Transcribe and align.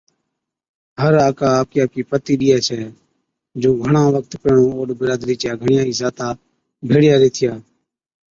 ھر 1.01 1.13
آڪھ 1.27 1.41
آپڪِي 1.59 1.77
آپڪِي 1.83 2.01
پتِي 2.09 2.33
ڏِيئَي 2.39 2.57
ڇَي۔ 2.67 2.81
جُون 3.61 3.75
گھڻا 3.83 4.03
وقت 4.15 4.31
پيھڻُون 4.41 4.71
اوڏ 4.75 4.89
برادرِي 4.99 5.35
چِيا 5.41 5.53
گھڻِيا 5.61 5.81
ئِي 5.85 5.93
ذاتيا 5.99 6.27
ڀيڙِيا 6.89 7.15
ريھتِيا 7.21 7.53